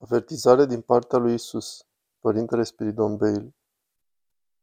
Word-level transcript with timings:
Avertizare 0.00 0.66
din 0.66 0.80
partea 0.80 1.18
lui 1.18 1.34
Isus, 1.34 1.86
Părintele 2.20 2.62
Spiridon 2.62 3.16
Bale 3.16 3.54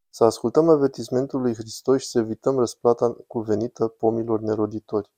Să 0.09 0.23
ascultăm 0.23 0.69
avertismentul 0.69 1.41
lui 1.41 1.53
Hristos 1.53 2.01
și 2.01 2.07
să 2.07 2.19
evităm 2.19 2.59
răsplata 2.59 3.17
cuvenită 3.27 3.87
pomilor 3.87 4.39
neroditori. 4.39 5.11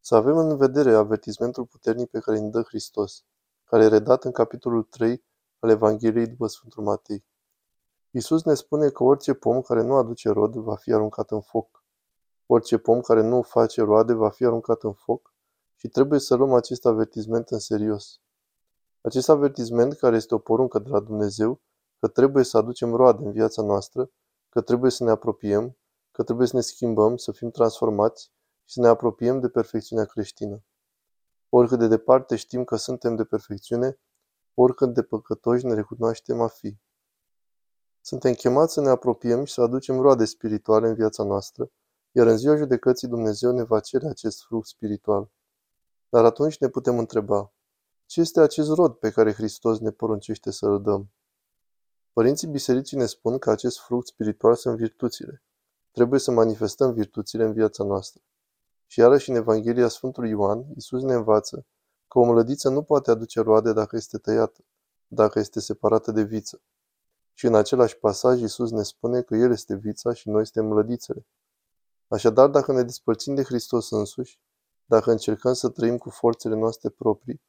Să 0.00 0.14
avem 0.14 0.36
în 0.36 0.56
vedere 0.56 0.94
avertismentul 0.94 1.66
puternic 1.66 2.10
pe 2.10 2.18
care 2.18 2.38
îl 2.38 2.50
dă 2.50 2.62
Hristos, 2.62 3.24
care 3.64 3.84
e 3.84 3.88
redat 3.88 4.24
în 4.24 4.32
capitolul 4.32 4.82
3 4.82 5.24
al 5.58 5.70
Evangheliei 5.70 6.26
după 6.26 6.46
Sfântul 6.46 6.82
Matei. 6.82 7.24
Isus 8.10 8.44
ne 8.44 8.54
spune 8.54 8.88
că 8.88 9.02
orice 9.04 9.34
pom 9.34 9.60
care 9.60 9.82
nu 9.82 9.94
aduce 9.94 10.28
rod 10.28 10.54
va 10.54 10.76
fi 10.76 10.92
aruncat 10.92 11.30
în 11.30 11.40
foc. 11.40 11.84
Orice 12.46 12.78
pom 12.78 13.00
care 13.00 13.22
nu 13.22 13.42
face 13.42 13.82
roade 13.82 14.12
va 14.12 14.30
fi 14.30 14.44
aruncat 14.44 14.82
în 14.82 14.92
foc 14.92 15.34
și 15.74 15.88
trebuie 15.88 16.18
să 16.18 16.34
luăm 16.34 16.52
acest 16.52 16.86
avertisment 16.86 17.48
în 17.48 17.58
serios. 17.58 18.20
Acest 19.02 19.28
avertisment, 19.28 19.92
care 19.92 20.16
este 20.16 20.34
o 20.34 20.38
poruncă 20.38 20.78
de 20.78 20.88
la 20.88 21.00
Dumnezeu, 21.00 21.60
că 21.98 22.08
trebuie 22.08 22.44
să 22.44 22.56
aducem 22.56 22.94
roade 22.94 23.24
în 23.24 23.32
viața 23.32 23.62
noastră, 23.62 24.10
că 24.48 24.60
trebuie 24.60 24.90
să 24.90 25.04
ne 25.04 25.10
apropiem, 25.10 25.76
că 26.10 26.22
trebuie 26.22 26.46
să 26.46 26.56
ne 26.56 26.62
schimbăm, 26.62 27.16
să 27.16 27.32
fim 27.32 27.50
transformați 27.50 28.24
și 28.64 28.74
să 28.74 28.80
ne 28.80 28.88
apropiem 28.88 29.40
de 29.40 29.48
perfecțiunea 29.48 30.04
creștină. 30.04 30.62
Oricât 31.48 31.78
de 31.78 31.88
departe 31.88 32.36
știm 32.36 32.64
că 32.64 32.76
suntem 32.76 33.16
de 33.16 33.24
perfecțiune, 33.24 33.98
oricât 34.54 34.94
de 34.94 35.02
păcătoși 35.02 35.66
ne 35.66 35.74
recunoaștem 35.74 36.40
a 36.40 36.48
fi. 36.48 36.76
Suntem 38.00 38.32
chemați 38.32 38.72
să 38.72 38.80
ne 38.80 38.88
apropiem 38.88 39.44
și 39.44 39.52
să 39.52 39.60
aducem 39.60 40.00
roade 40.00 40.24
spirituale 40.24 40.88
în 40.88 40.94
viața 40.94 41.22
noastră, 41.22 41.70
iar 42.12 42.26
în 42.26 42.36
ziua 42.36 42.56
judecății 42.56 43.08
Dumnezeu 43.08 43.52
ne 43.52 43.62
va 43.62 43.80
cere 43.80 44.08
acest 44.08 44.42
fruct 44.42 44.66
spiritual. 44.66 45.30
Dar 46.08 46.24
atunci 46.24 46.58
ne 46.58 46.68
putem 46.68 46.98
întreba, 46.98 47.52
ce 48.10 48.20
este 48.20 48.40
acest 48.40 48.70
rod 48.72 48.94
pe 48.94 49.10
care 49.10 49.32
Hristos 49.32 49.78
ne 49.78 49.90
poruncește 49.90 50.50
să 50.50 50.66
îl 50.66 50.82
dăm? 50.82 51.10
Părinții 52.12 52.48
bisericii 52.48 52.96
ne 52.96 53.06
spun 53.06 53.38
că 53.38 53.50
acest 53.50 53.78
fruct 53.78 54.06
spiritual 54.06 54.54
sunt 54.54 54.76
virtuțile. 54.76 55.42
Trebuie 55.90 56.20
să 56.20 56.30
manifestăm 56.30 56.92
virtuțile 56.92 57.44
în 57.44 57.52
viața 57.52 57.84
noastră. 57.84 58.22
Și 58.86 58.98
iarăși 58.98 59.30
în 59.30 59.36
Evanghelia 59.36 59.88
Sfântului 59.88 60.30
Ioan, 60.30 60.64
Iisus 60.74 61.02
ne 61.02 61.14
învață 61.14 61.66
că 62.08 62.18
o 62.18 62.24
mlădiță 62.24 62.68
nu 62.68 62.82
poate 62.82 63.10
aduce 63.10 63.40
roade 63.40 63.72
dacă 63.72 63.96
este 63.96 64.18
tăiată, 64.18 64.64
dacă 65.06 65.38
este 65.38 65.60
separată 65.60 66.12
de 66.12 66.22
viță. 66.22 66.60
Și 67.32 67.46
în 67.46 67.54
același 67.54 67.98
pasaj 67.98 68.40
Iisus 68.40 68.70
ne 68.70 68.82
spune 68.82 69.22
că 69.22 69.36
El 69.36 69.50
este 69.50 69.74
vița 69.74 70.12
și 70.12 70.28
noi 70.28 70.46
suntem 70.46 70.70
mlădițele. 70.70 71.26
Așadar, 72.08 72.48
dacă 72.48 72.72
ne 72.72 72.82
despărțim 72.82 73.34
de 73.34 73.42
Hristos 73.42 73.90
însuși, 73.90 74.40
dacă 74.84 75.10
încercăm 75.10 75.52
să 75.52 75.68
trăim 75.68 75.98
cu 75.98 76.10
forțele 76.10 76.54
noastre 76.54 76.88
proprii, 76.88 77.40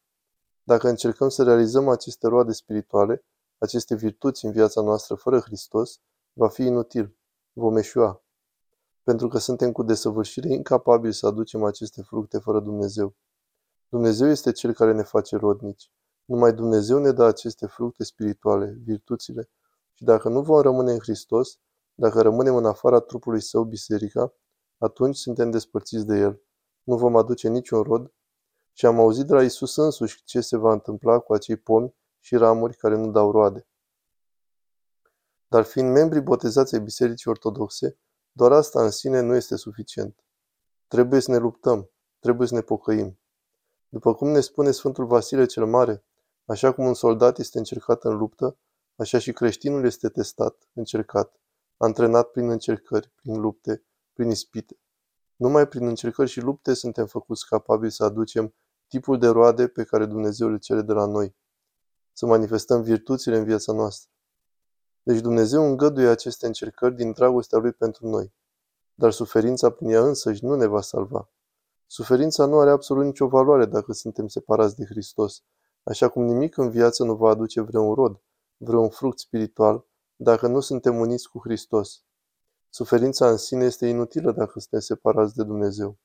dacă 0.64 0.88
încercăm 0.88 1.30
să 1.30 1.44
realizăm 1.44 1.90
aceste 1.90 2.28
roade 2.28 2.52
spirituale, 2.52 3.26
aceste 3.58 3.96
virtuți 3.96 4.46
în 4.46 4.52
viața 4.52 4.82
noastră 4.82 5.16
fără 5.16 5.40
Hristos, 5.40 6.00
va 6.34 6.48
fi 6.48 6.62
inutil. 6.62 7.16
Vom 7.54 7.78
eșua. 7.78 8.24
Pentru 9.04 9.28
că 9.28 9.38
suntem 9.38 9.72
cu 9.72 9.84
desăvârșire 9.84 10.54
incapabili 10.54 11.14
să 11.14 11.28
aducem 11.28 11.64
aceste 11.64 12.02
fructe 12.02 12.38
fără 12.38 12.60
Dumnezeu. 12.60 13.16
Dumnezeu 13.90 14.28
este 14.28 14.52
Cel 14.52 14.74
care 14.74 14.94
ne 14.94 15.04
face 15.04 15.36
rodnici. 15.36 15.92
Numai 16.26 16.54
Dumnezeu 16.54 16.98
ne 17.00 17.12
dă 17.12 17.24
aceste 17.24 17.66
fructe 17.66 18.04
spirituale, 18.04 18.78
virtuțile. 18.84 19.50
Și 19.94 20.04
dacă 20.04 20.30
nu 20.30 20.42
vom 20.42 20.62
rămâne 20.62 20.92
în 20.92 21.00
Hristos, 21.00 21.60
dacă 21.94 22.22
rămânem 22.22 22.56
în 22.56 22.66
afara 22.66 23.00
trupului 23.00 23.42
său, 23.42 23.64
biserica, 23.64 24.34
atunci 24.78 25.16
suntem 25.16 25.52
despărțiți 25.52 26.06
de 26.06 26.18
El. 26.18 26.42
Nu 26.84 26.98
vom 26.98 27.16
aduce 27.16 27.50
niciun 27.50 27.82
rod 27.82 28.14
și 28.74 28.86
am 28.86 29.00
auzit 29.00 29.26
de 29.26 29.34
la 29.34 29.44
Isus 29.44 29.76
însuși 29.76 30.24
ce 30.24 30.42
se 30.42 30.58
va 30.58 30.72
întâmpla 30.72 31.20
cu 31.20 31.34
acei 31.34 31.56
pomi 31.56 31.96
și 32.20 32.36
ramuri 32.36 32.78
care 32.78 32.96
nu 32.96 33.12
dau 33.12 33.32
roade. 33.32 33.68
Dar 35.48 35.64
fiind 35.64 35.92
membrii 35.92 36.22
botezați 36.22 36.76
ai 36.76 36.82
Bisericii 36.82 37.30
Ortodoxe, 37.30 37.98
doar 38.32 38.52
asta 38.52 38.84
în 38.84 38.92
sine 38.92 39.20
nu 39.20 39.36
este 39.36 39.56
suficient. 39.56 40.24
Trebuie 40.88 41.20
să 41.20 41.32
ne 41.32 41.38
luptăm, 41.38 41.90
trebuie 42.20 42.48
să 42.48 42.54
ne 42.54 42.62
pocăim. 42.62 43.20
După 43.90 44.16
cum 44.16 44.28
ne 44.28 44.40
spune 44.40 44.72
Sfântul 44.72 45.06
Vasile 45.06 45.46
cel 45.46 45.66
Mare, 45.66 46.04
așa 46.46 46.74
cum 46.74 46.86
un 46.86 46.94
soldat 46.94 47.38
este 47.38 47.58
încercat 47.58 48.04
în 48.04 48.18
luptă, 48.18 48.58
așa 48.96 49.20
și 49.20 49.34
creștinul 49.34 49.86
este 49.86 50.10
testat, 50.10 50.70
încercat, 50.74 51.40
antrenat 51.78 52.32
prin 52.32 52.50
încercări, 52.50 53.12
prin 53.16 53.40
lupte, 53.40 53.84
prin 54.14 54.30
ispite. 54.30 54.81
Numai 55.42 55.68
prin 55.68 55.88
încercări 55.88 56.30
și 56.30 56.40
lupte 56.40 56.74
suntem 56.74 57.06
făcuți 57.06 57.48
capabili 57.48 57.92
să 57.92 58.04
aducem 58.04 58.54
tipul 58.88 59.20
de 59.20 59.28
roade 59.28 59.68
pe 59.68 59.84
care 59.84 60.06
Dumnezeu 60.06 60.50
le 60.50 60.58
cere 60.58 60.82
de 60.82 60.94
la 60.94 61.06
noi. 61.06 61.36
Să 62.14 62.26
manifestăm 62.26 62.82
virtuțile 62.82 63.38
în 63.38 63.44
viața 63.44 63.74
noastră. 63.74 64.12
Deci 65.04 65.20
Dumnezeu 65.20 65.64
îngăduie 65.64 66.08
aceste 66.08 66.46
încercări 66.46 66.96
din 66.96 67.12
dragostea 67.12 67.58
Lui 67.60 67.72
pentru 67.72 68.08
noi. 68.08 68.34
Dar 68.94 69.12
suferința 69.12 69.70
prin 69.70 69.90
ea 69.90 70.02
însăși 70.02 70.46
nu 70.46 70.56
ne 70.56 70.66
va 70.66 70.82
salva. 70.82 71.30
Suferința 71.88 72.46
nu 72.46 72.60
are 72.60 72.70
absolut 72.70 73.06
nicio 73.06 73.28
valoare 73.28 73.66
dacă 73.66 73.94
suntem 73.94 74.28
separați 74.28 74.76
de 74.76 74.86
Hristos, 74.86 75.44
așa 75.84 76.10
cum 76.10 76.24
nimic 76.24 76.58
în 76.58 76.70
viață 76.70 77.04
nu 77.04 77.16
va 77.16 77.30
aduce 77.30 77.62
vreun 77.62 77.94
rod, 77.94 78.22
vreun 78.58 78.90
fruct 78.90 79.20
spiritual, 79.20 79.86
dacă 80.16 80.48
nu 80.48 80.60
suntem 80.60 81.00
uniți 81.00 81.30
cu 81.30 81.40
Hristos. 81.40 82.04
Suferința 82.74 83.30
în 83.30 83.38
sine 83.38 83.66
este 83.66 83.88
inutilă 83.88 84.32
dacă 84.32 84.60
suntem 84.60 84.80
separați 84.80 85.36
de 85.36 85.44
Dumnezeu. 85.44 85.98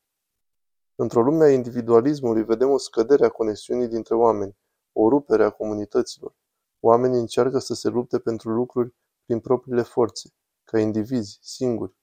Într-o 0.94 1.22
lume 1.22 1.44
a 1.44 1.50
individualismului 1.50 2.44
vedem 2.44 2.70
o 2.70 2.78
scădere 2.78 3.24
a 3.24 3.28
conexiunii 3.28 3.88
dintre 3.88 4.14
oameni, 4.14 4.56
o 4.92 5.08
rupere 5.08 5.44
a 5.44 5.50
comunităților. 5.50 6.34
Oamenii 6.80 7.18
încearcă 7.18 7.58
să 7.58 7.74
se 7.74 7.88
lupte 7.88 8.18
pentru 8.18 8.50
lucruri 8.50 8.94
prin 9.24 9.40
propriile 9.40 9.82
forțe, 9.82 10.34
ca 10.64 10.78
indivizi, 10.78 11.38
singuri. 11.42 11.96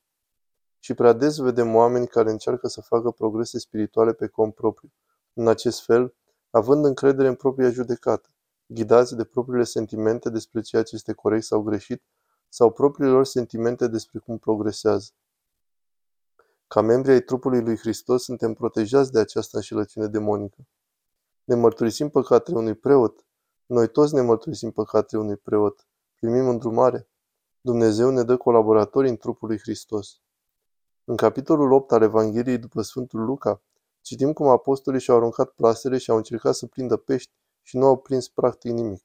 Și 0.79 0.93
prea 0.93 1.13
des 1.13 1.37
vedem 1.37 1.75
oameni 1.75 2.07
care 2.07 2.31
încearcă 2.31 2.67
să 2.67 2.81
facă 2.81 3.11
progrese 3.11 3.59
spirituale 3.59 4.13
pe 4.13 4.27
cont 4.27 4.53
propriu. 4.53 4.91
În 5.33 5.47
acest 5.47 5.85
fel, 5.85 6.15
având 6.49 6.85
încredere 6.85 7.27
în 7.27 7.35
propria 7.35 7.69
judecată, 7.69 8.29
ghidați 8.65 9.15
de 9.15 9.23
propriile 9.23 9.63
sentimente 9.63 10.29
despre 10.29 10.61
ceea 10.61 10.83
ce 10.83 10.95
este 10.95 11.13
corect 11.13 11.43
sau 11.43 11.61
greșit, 11.61 12.03
sau 12.53 12.71
propriile 12.71 13.11
lor 13.11 13.25
sentimente 13.25 13.87
despre 13.87 14.19
cum 14.19 14.37
progresează. 14.37 15.09
Ca 16.67 16.81
membri 16.81 17.11
ai 17.11 17.21
trupului 17.21 17.61
lui 17.61 17.77
Hristos 17.77 18.23
suntem 18.23 18.53
protejați 18.53 19.11
de 19.11 19.19
această 19.19 19.57
înșelăciune 19.57 20.07
demonică. 20.07 20.67
Ne 21.43 21.55
mărturisim 21.55 22.09
păcatele 22.09 22.57
unui 22.57 22.75
preot. 22.75 23.25
Noi 23.65 23.89
toți 23.89 24.13
ne 24.13 24.21
mărturisim 24.21 24.71
păcatele 24.71 25.21
unui 25.21 25.35
preot. 25.35 25.87
Primim 26.15 26.47
îndrumare. 26.47 27.07
Dumnezeu 27.61 28.09
ne 28.09 28.23
dă 28.23 28.37
colaboratori 28.37 29.09
în 29.09 29.17
trupul 29.17 29.47
lui 29.47 29.59
Hristos. 29.59 30.21
În 31.03 31.15
capitolul 31.15 31.71
8 31.71 31.91
al 31.91 32.01
Evangheliei 32.01 32.57
după 32.57 32.81
Sfântul 32.81 33.25
Luca, 33.25 33.61
citim 34.01 34.33
cum 34.33 34.47
apostolii 34.47 34.99
și-au 34.99 35.17
aruncat 35.17 35.49
plasele 35.49 35.97
și 35.97 36.09
au 36.09 36.17
încercat 36.17 36.55
să 36.55 36.65
prindă 36.65 36.97
pești 36.97 37.31
și 37.61 37.77
nu 37.77 37.85
au 37.85 37.97
prins 37.97 38.27
practic 38.27 38.71
nimic. 38.71 39.03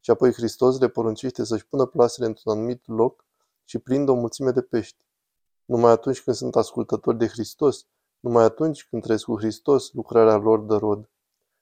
Și 0.00 0.10
apoi 0.10 0.32
Hristos 0.32 0.78
le 0.78 0.88
poruncește 0.88 1.44
să-și 1.44 1.66
pună 1.66 1.86
plasele 1.86 2.26
într-un 2.26 2.52
anumit 2.52 2.86
loc 2.86 3.24
și 3.64 3.78
prindă 3.78 4.10
o 4.10 4.14
mulțime 4.14 4.50
de 4.50 4.62
pești. 4.62 5.04
Numai 5.64 5.90
atunci 5.90 6.22
când 6.22 6.36
sunt 6.36 6.56
ascultători 6.56 7.18
de 7.18 7.26
Hristos, 7.26 7.86
numai 8.20 8.44
atunci 8.44 8.86
când 8.88 9.02
trăiesc 9.02 9.24
cu 9.24 9.38
Hristos, 9.38 9.92
lucrarea 9.92 10.36
lor 10.36 10.58
dă 10.58 10.76
rod. 10.76 11.10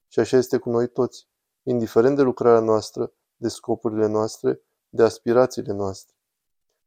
Și 0.09 0.21
așa 0.21 0.37
este 0.37 0.59
cu 0.59 0.71
noi 0.71 0.89
toți, 0.89 1.29
indiferent 1.63 2.17
de 2.17 2.23
lucrarea 2.23 2.61
noastră, 2.61 3.13
de 3.37 3.49
scopurile 3.49 4.07
noastre, 4.07 4.61
de 4.89 5.03
aspirațiile 5.03 5.73
noastre. 5.73 6.15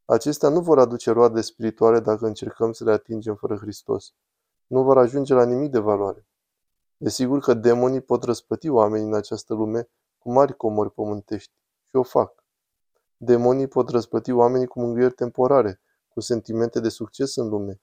Acestea 0.06 0.50
nu 0.50 0.62
vor 0.62 0.80
aduce 0.80 1.12
roade 1.12 1.42
spirituale 1.42 2.00
dacă 2.00 2.26
încercăm 2.26 2.72
să 2.72 2.84
le 2.84 2.92
atingem 2.92 3.36
fără 3.36 3.56
Hristos. 3.56 4.14
Nu 4.68 4.84
vor 4.84 4.98
ajunge 4.98 5.34
la 5.34 5.46
nimic 5.46 5.72
de 5.72 5.80
valoare. 5.80 6.26
Desigur 6.98 7.40
că 7.40 7.54
demonii 7.54 8.02
pot 8.02 8.24
răspăti 8.24 8.70
oamenii 8.70 9.08
în 9.08 9.14
această 9.14 9.54
lume 9.54 9.90
cu 10.22 10.32
mari 10.32 10.56
comori 10.56 10.92
pământești 10.92 11.52
și 11.86 11.96
o 11.96 12.04
fac. 12.04 12.44
Demonii 13.18 13.68
pot 13.68 13.90
răspăti 13.90 14.32
oamenii 14.32 14.68
cu 14.68 14.80
mângâieri 14.80 15.14
temporare, 15.14 15.82
cu 16.10 16.20
sentimente 16.20 16.80
de 16.80 16.90
succes 16.90 17.36
în 17.36 17.48
lume, 17.48 17.82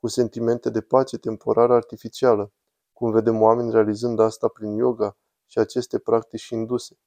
cu 0.00 0.06
sentimente 0.06 0.70
de 0.70 0.80
pace 0.80 1.18
temporară 1.18 1.74
artificială, 1.74 2.52
cum 2.92 3.10
vedem 3.10 3.42
oameni 3.42 3.70
realizând 3.70 4.18
asta 4.18 4.48
prin 4.48 4.74
yoga 4.74 5.16
și 5.46 5.58
aceste 5.58 5.98
practici 5.98 6.48
induse. 6.48 6.98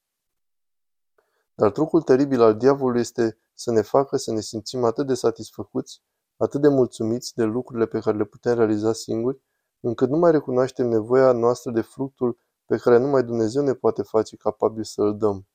Dar 1.55 1.71
trucul 1.71 2.01
teribil 2.01 2.41
al 2.41 2.57
diavolului 2.57 3.01
este 3.01 3.37
să 3.53 3.71
ne 3.71 3.81
facă 3.81 4.17
să 4.17 4.31
ne 4.31 4.41
simțim 4.41 4.83
atât 4.83 5.07
de 5.07 5.13
satisfăcuți, 5.13 6.01
atât 6.37 6.61
de 6.61 6.67
mulțumiți 6.67 7.35
de 7.35 7.43
lucrurile 7.43 7.85
pe 7.85 7.99
care 7.99 8.17
le 8.17 8.23
putem 8.23 8.55
realiza 8.55 8.93
singuri, 8.93 9.41
încât 9.79 10.09
nu 10.09 10.17
mai 10.17 10.31
recunoaștem 10.31 10.87
nevoia 10.87 11.31
noastră 11.31 11.71
de 11.71 11.81
fructul 11.81 12.37
pe 12.65 12.77
care 12.77 12.97
numai 12.97 13.23
Dumnezeu 13.23 13.63
ne 13.63 13.73
poate 13.73 14.01
face 14.01 14.35
capabil 14.35 14.83
să 14.83 15.01
îl 15.01 15.17
dăm. 15.17 15.47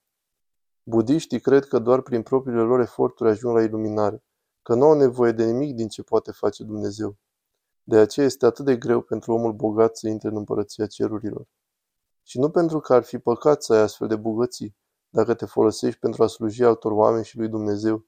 Budiștii 0.83 1.41
cred 1.41 1.65
că 1.65 1.79
doar 1.79 2.01
prin 2.01 2.23
propriile 2.23 2.61
lor 2.61 2.81
eforturi 2.81 3.31
ajung 3.31 3.55
la 3.57 3.63
iluminare 3.63 4.23
că 4.69 4.75
nu 4.75 4.85
au 4.85 4.95
nevoie 4.95 5.33
de 5.33 5.45
nimic 5.45 5.75
din 5.75 5.89
ce 5.89 6.03
poate 6.03 6.33
face 6.33 6.65
Dumnezeu. 6.65 7.17
De 7.83 7.99
aceea 7.99 8.27
este 8.27 8.47
atât 8.47 8.65
de 8.65 8.77
greu 8.77 9.01
pentru 9.01 9.33
omul 9.33 9.53
bogat 9.53 9.97
să 9.97 10.09
intre 10.09 10.29
în 10.29 10.37
împărăția 10.37 10.87
cerurilor. 10.87 11.49
Și 12.23 12.39
nu 12.39 12.51
pentru 12.51 12.81
că 12.81 12.95
ar 12.95 13.03
fi 13.03 13.19
păcat 13.19 13.63
să 13.63 13.73
ai 13.73 13.81
astfel 13.81 14.09
de 14.09 14.17
bogății, 14.17 14.77
dacă 15.09 15.35
te 15.35 15.47
folosești 15.47 16.01
pentru 16.01 16.23
a 16.23 16.27
sluji 16.27 16.65
altor 16.65 16.93
oameni 16.93 17.25
și 17.25 17.37
lui 17.37 17.49
Dumnezeu, 17.49 18.07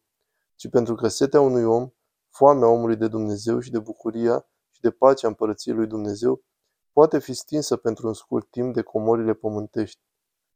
ci 0.54 0.68
pentru 0.68 0.94
că 0.94 1.08
setea 1.08 1.40
unui 1.40 1.64
om, 1.64 1.90
foamea 2.28 2.68
omului 2.68 2.96
de 2.96 3.08
Dumnezeu 3.08 3.60
și 3.60 3.70
de 3.70 3.78
bucuria 3.78 4.46
și 4.70 4.80
de 4.80 4.90
pacea 4.90 5.28
împărăției 5.28 5.74
lui 5.74 5.86
Dumnezeu, 5.86 6.42
poate 6.92 7.18
fi 7.18 7.32
stinsă 7.32 7.76
pentru 7.76 8.06
un 8.06 8.14
scurt 8.14 8.50
timp 8.50 8.74
de 8.74 8.82
comorile 8.82 9.34
pământești, 9.34 10.00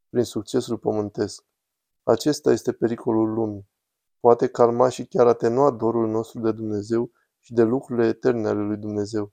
prin 0.09 0.25
succesul 0.25 0.79
pământesc. 0.79 1.45
Acesta 2.03 2.53
este 2.53 2.73
pericolul 2.73 3.33
lumii. 3.33 3.69
Poate 4.21 4.47
calma 4.47 4.89
și 4.89 5.07
chiar 5.07 5.27
atenua 5.27 5.71
dorul 5.71 6.09
nostru 6.09 6.41
de 6.41 6.53
Dumnezeu 6.53 7.11
și 7.39 7.53
de 7.53 7.63
lucrurile 7.63 8.07
eterne 8.07 8.49
ale 8.49 8.61
lui 8.61 8.77
Dumnezeu. 8.77 9.33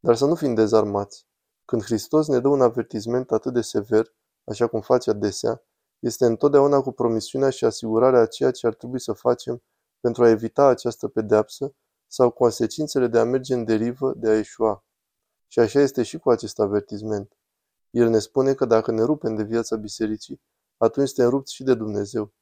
Dar 0.00 0.16
să 0.16 0.26
nu 0.26 0.34
fim 0.34 0.54
dezarmați. 0.54 1.26
Când 1.64 1.82
Hristos 1.82 2.28
ne 2.28 2.40
dă 2.40 2.48
un 2.48 2.60
avertisment 2.60 3.30
atât 3.30 3.52
de 3.52 3.60
sever, 3.60 4.14
așa 4.44 4.66
cum 4.66 4.80
face 4.80 5.10
adesea, 5.10 5.62
este 5.98 6.24
întotdeauna 6.24 6.80
cu 6.80 6.92
promisiunea 6.92 7.50
și 7.50 7.64
asigurarea 7.64 8.20
a 8.20 8.26
ceea 8.26 8.50
ce 8.50 8.66
ar 8.66 8.74
trebui 8.74 9.00
să 9.00 9.12
facem 9.12 9.62
pentru 10.00 10.24
a 10.24 10.28
evita 10.28 10.66
această 10.66 11.08
pedeapsă 11.08 11.74
sau 12.06 12.30
consecințele 12.30 13.06
de 13.06 13.18
a 13.18 13.24
merge 13.24 13.54
în 13.54 13.64
derivă, 13.64 14.12
de 14.16 14.28
a 14.28 14.38
eșua. 14.38 14.83
Și 15.46 15.58
așa 15.58 15.80
este 15.80 16.02
și 16.02 16.18
cu 16.18 16.30
acest 16.30 16.58
avertisment. 16.60 17.36
El 17.90 18.08
ne 18.08 18.18
spune 18.18 18.54
că 18.54 18.64
dacă 18.64 18.90
ne 18.90 19.02
rupem 19.02 19.34
de 19.34 19.42
viața 19.42 19.76
bisericii, 19.76 20.40
atunci 20.76 21.08
suntem 21.08 21.28
rupți 21.30 21.54
și 21.54 21.62
de 21.62 21.74
Dumnezeu. 21.74 22.32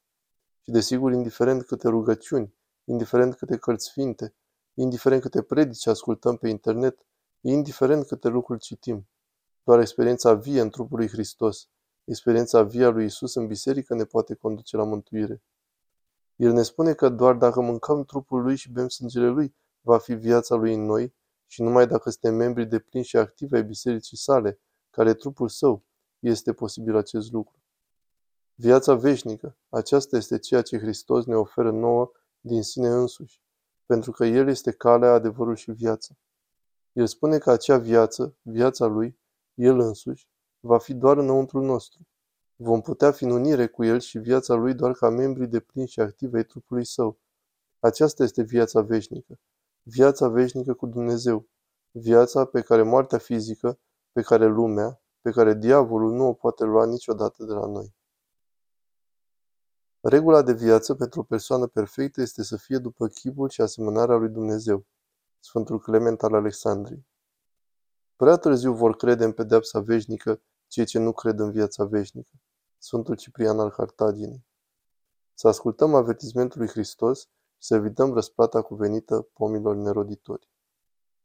Și 0.62 0.70
desigur, 0.70 1.12
indiferent 1.12 1.62
câte 1.62 1.88
rugăciuni, 1.88 2.54
indiferent 2.84 3.34
câte 3.34 3.56
cărți 3.56 3.84
sfinte, 3.84 4.34
indiferent 4.74 5.22
câte 5.22 5.42
predici 5.42 5.86
ascultăm 5.86 6.36
pe 6.36 6.48
internet, 6.48 7.06
indiferent 7.40 8.06
câte 8.06 8.28
lucruri 8.28 8.60
citim, 8.60 9.08
doar 9.64 9.80
experiența 9.80 10.34
vie 10.34 10.60
în 10.60 10.70
trupul 10.70 10.98
lui 10.98 11.08
Hristos, 11.08 11.68
experiența 12.04 12.62
vie 12.62 12.84
a 12.84 12.88
lui 12.88 13.04
Isus 13.04 13.34
în 13.34 13.46
biserică 13.46 13.94
ne 13.94 14.04
poate 14.04 14.34
conduce 14.34 14.76
la 14.76 14.84
mântuire. 14.84 15.42
El 16.36 16.52
ne 16.52 16.62
spune 16.62 16.94
că 16.94 17.08
doar 17.08 17.34
dacă 17.34 17.60
mâncăm 17.60 18.04
trupul 18.04 18.42
lui 18.42 18.56
și 18.56 18.70
bem 18.72 18.88
sângele 18.88 19.28
lui, 19.28 19.54
va 19.80 19.98
fi 19.98 20.14
viața 20.14 20.54
lui 20.54 20.74
în 20.74 20.84
noi 20.84 21.14
și 21.52 21.62
numai 21.62 21.86
dacă 21.86 22.10
suntem 22.10 22.34
membri 22.34 22.66
de 22.66 22.78
plin 22.78 23.02
și 23.02 23.16
activi 23.16 23.54
ai 23.54 23.64
bisericii 23.64 24.16
sale, 24.16 24.60
care 24.90 25.08
e 25.08 25.14
trupul 25.14 25.48
său, 25.48 25.84
este 26.18 26.52
posibil 26.52 26.96
acest 26.96 27.32
lucru. 27.32 27.62
Viața 28.54 28.94
veșnică, 28.94 29.56
aceasta 29.68 30.16
este 30.16 30.38
ceea 30.38 30.62
ce 30.62 30.78
Hristos 30.78 31.24
ne 31.24 31.34
oferă 31.34 31.70
nouă 31.70 32.10
din 32.40 32.62
sine 32.62 32.88
însuși, 32.88 33.40
pentru 33.86 34.10
că 34.10 34.24
El 34.24 34.48
este 34.48 34.70
calea, 34.70 35.12
adevărul 35.12 35.56
și 35.56 35.70
viața. 35.70 36.14
El 36.92 37.06
spune 37.06 37.38
că 37.38 37.50
acea 37.50 37.78
viață, 37.78 38.36
viața 38.42 38.86
Lui, 38.86 39.18
El 39.54 39.78
însuși, 39.78 40.28
va 40.60 40.78
fi 40.78 40.94
doar 40.94 41.16
înăuntru 41.16 41.60
nostru. 41.60 42.06
Vom 42.56 42.80
putea 42.80 43.10
fi 43.10 43.24
în 43.24 43.30
unire 43.30 43.66
cu 43.66 43.84
El 43.84 44.00
și 44.00 44.18
viața 44.18 44.54
Lui 44.54 44.74
doar 44.74 44.92
ca 44.92 45.08
membri 45.08 45.46
de 45.46 45.60
plin 45.60 45.86
și 45.86 46.00
activi 46.00 46.36
ai 46.36 46.44
trupului 46.44 46.84
Său. 46.84 47.18
Aceasta 47.78 48.22
este 48.22 48.42
viața 48.42 48.80
veșnică. 48.80 49.38
Viața 49.82 50.28
veșnică 50.28 50.74
cu 50.74 50.86
Dumnezeu. 50.86 51.48
Viața 51.90 52.44
pe 52.44 52.60
care 52.60 52.82
moartea 52.82 53.18
fizică, 53.18 53.78
pe 54.12 54.22
care 54.22 54.46
lumea, 54.46 55.00
pe 55.20 55.30
care 55.30 55.54
diavolul 55.54 56.12
nu 56.12 56.26
o 56.26 56.32
poate 56.32 56.64
lua 56.64 56.86
niciodată 56.86 57.44
de 57.44 57.52
la 57.52 57.66
noi. 57.66 57.94
Regula 60.00 60.42
de 60.42 60.52
viață 60.52 60.94
pentru 60.94 61.20
o 61.20 61.22
persoană 61.22 61.66
perfectă 61.66 62.20
este 62.20 62.42
să 62.42 62.56
fie 62.56 62.78
după 62.78 63.08
chipul 63.08 63.48
și 63.48 63.60
asemănarea 63.60 64.16
lui 64.16 64.28
Dumnezeu. 64.28 64.86
Sfântul 65.40 65.80
Clement 65.80 66.22
al 66.22 66.34
Alexandriei. 66.34 67.06
Prea 68.16 68.36
târziu 68.36 68.74
vor 68.74 68.96
crede 68.96 69.24
în 69.24 69.32
pedepsa 69.32 69.80
veșnică 69.80 70.40
cei 70.66 70.84
ce 70.84 70.98
nu 70.98 71.12
cred 71.12 71.38
în 71.38 71.50
viața 71.50 71.84
veșnică. 71.84 72.30
Sfântul 72.78 73.16
Ciprian 73.16 73.60
al 73.60 73.70
Cartaginei. 73.70 74.44
Să 75.34 75.48
ascultăm 75.48 75.94
avertismentul 75.94 76.58
lui 76.58 76.68
Hristos 76.68 77.28
și 77.62 77.68
să 77.68 77.74
evităm 77.74 78.12
răsplata 78.12 78.62
cuvenită 78.62 79.28
pomilor 79.32 79.76
neroditori. 79.76 80.48